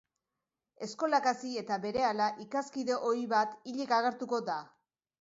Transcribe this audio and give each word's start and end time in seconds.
Eskolak 0.85 1.29
hasi 1.33 1.51
eta 1.63 1.79
berehala, 1.85 2.31
ikaskide 2.47 2.99
ohi 3.13 3.31
bat 3.37 3.57
hilik 3.71 3.99
agertuko 4.03 4.45
da. 4.53 4.61